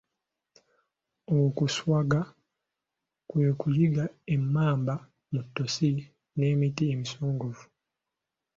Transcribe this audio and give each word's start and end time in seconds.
Okuswaga 1.39 2.21
kwe 3.29 3.47
kuyigga 3.59 4.05
emmamba 4.35 4.93
mu 5.31 5.41
ttosi 5.45 5.89
n'emiti 6.37 6.83
emisongovu. 6.93 7.63